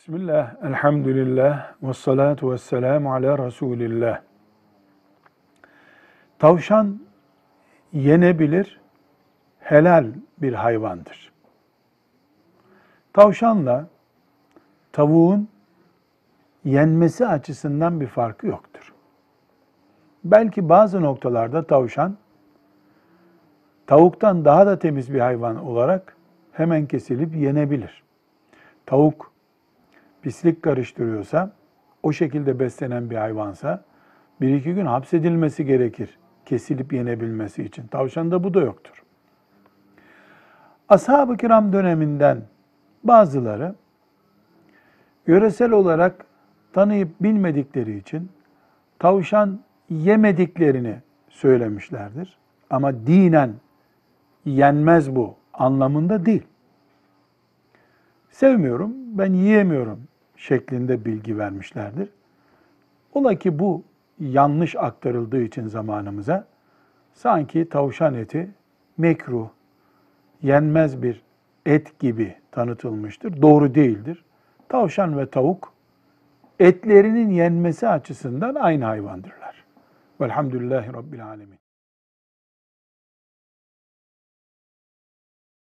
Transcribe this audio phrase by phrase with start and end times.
[0.00, 4.20] Bismillah, elhamdülillah, ve salatu ve selamu ala Resulillah.
[6.38, 7.00] Tavşan
[7.92, 8.80] yenebilir,
[9.58, 10.06] helal
[10.38, 11.32] bir hayvandır.
[13.12, 13.86] Tavşanla
[14.92, 15.48] tavuğun
[16.64, 18.94] yenmesi açısından bir farkı yoktur.
[20.24, 22.16] Belki bazı noktalarda tavşan
[23.86, 26.16] tavuktan daha da temiz bir hayvan olarak
[26.52, 28.02] hemen kesilip yenebilir.
[28.86, 29.29] Tavuk
[30.22, 31.52] pislik karıştırıyorsa,
[32.02, 33.84] o şekilde beslenen bir hayvansa
[34.40, 37.86] bir iki gün hapsedilmesi gerekir kesilip yenebilmesi için.
[37.86, 39.02] Tavşanda bu da yoktur.
[40.88, 42.42] Ashab-ı kiram döneminden
[43.04, 43.74] bazıları
[45.26, 46.26] yöresel olarak
[46.72, 48.30] tanıyıp bilmedikleri için
[48.98, 49.60] tavşan
[49.90, 50.96] yemediklerini
[51.28, 52.38] söylemişlerdir.
[52.70, 53.52] Ama dinen
[54.44, 56.42] yenmez bu anlamında değil.
[58.30, 60.00] Sevmiyorum, ben yiyemiyorum
[60.40, 62.08] şeklinde bilgi vermişlerdir.
[63.12, 63.82] Ola ki bu
[64.20, 66.46] yanlış aktarıldığı için zamanımıza
[67.12, 68.50] sanki tavşan eti
[68.98, 69.48] mekruh,
[70.42, 71.22] yenmez bir
[71.66, 73.42] et gibi tanıtılmıştır.
[73.42, 74.24] Doğru değildir.
[74.68, 75.72] Tavşan ve tavuk
[76.60, 79.64] etlerinin yenmesi açısından aynı hayvandırlar.
[80.20, 81.58] Velhamdülillahi Rabbil Alemin.